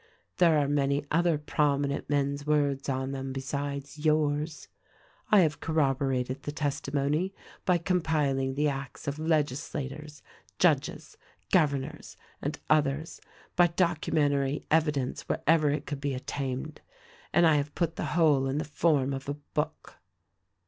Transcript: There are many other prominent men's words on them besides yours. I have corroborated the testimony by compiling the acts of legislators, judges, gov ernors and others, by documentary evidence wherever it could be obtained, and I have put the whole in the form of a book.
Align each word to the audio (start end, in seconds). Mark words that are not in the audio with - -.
There 0.37 0.57
are 0.57 0.67
many 0.67 1.05
other 1.11 1.37
prominent 1.37 2.09
men's 2.09 2.43
words 2.47 2.89
on 2.89 3.11
them 3.11 3.31
besides 3.31 4.03
yours. 4.03 4.67
I 5.31 5.41
have 5.41 5.59
corroborated 5.59 6.41
the 6.41 6.51
testimony 6.51 7.35
by 7.65 7.77
compiling 7.77 8.55
the 8.55 8.67
acts 8.67 9.07
of 9.07 9.19
legislators, 9.19 10.23
judges, 10.57 11.17
gov 11.53 11.67
ernors 11.79 12.15
and 12.41 12.57
others, 12.67 13.21
by 13.55 13.67
documentary 13.67 14.65
evidence 14.71 15.21
wherever 15.29 15.69
it 15.69 15.85
could 15.85 16.01
be 16.01 16.15
obtained, 16.15 16.81
and 17.31 17.45
I 17.45 17.57
have 17.57 17.75
put 17.75 17.95
the 17.95 18.05
whole 18.17 18.47
in 18.47 18.57
the 18.57 18.65
form 18.65 19.13
of 19.13 19.29
a 19.29 19.35
book. 19.35 19.97